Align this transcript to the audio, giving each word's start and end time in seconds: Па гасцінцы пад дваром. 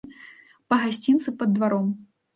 Па 0.73 0.79
гасцінцы 0.83 1.35
пад 1.43 1.49
дваром. 1.59 1.87